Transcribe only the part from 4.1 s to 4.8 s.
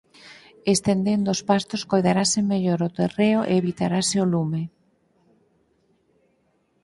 o lume.